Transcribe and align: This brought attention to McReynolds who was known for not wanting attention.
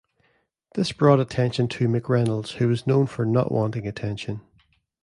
This 0.73 0.93
brought 0.93 1.19
attention 1.19 1.67
to 1.67 1.87
McReynolds 1.87 2.53
who 2.53 2.67
was 2.67 2.87
known 2.87 3.05
for 3.05 3.23
not 3.23 3.51
wanting 3.51 3.85
attention. 3.85 4.41